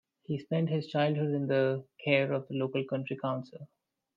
He 0.23 0.39
spent 0.39 0.71
his 0.71 0.87
childhood 0.87 1.29
in 1.31 1.45
the 1.45 1.85
care 2.03 2.33
of 2.33 2.47
the 2.47 2.55
local 2.55 2.83
county 2.89 3.15
council. 3.17 3.69